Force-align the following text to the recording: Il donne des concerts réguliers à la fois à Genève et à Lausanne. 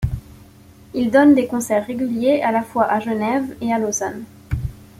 Il 0.95 1.11
donne 1.11 1.35
des 1.35 1.45
concerts 1.45 1.85
réguliers 1.85 2.41
à 2.41 2.51
la 2.51 2.63
fois 2.63 2.91
à 2.91 2.99
Genève 2.99 3.55
et 3.61 3.71
à 3.71 3.77
Lausanne. 3.77 4.23